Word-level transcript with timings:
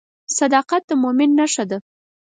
صداقت 0.37 0.81
د 0.89 0.91
مؤمن 1.01 1.29
نښه 1.39 1.63
ده. 1.69 1.77